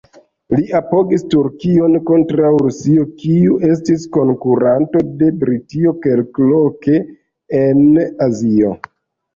Li 0.59 0.63
apogis 0.77 1.25
Turkion 1.33 1.97
kontraŭ 2.07 2.49
Rusio, 2.63 3.05
kiu 3.25 3.59
estis 3.69 4.09
konkuranto 4.19 5.05
de 5.23 5.31
Britio 5.45 5.97
kelkloke 6.09 7.01
en 7.65 7.87
Azio. 8.31 8.79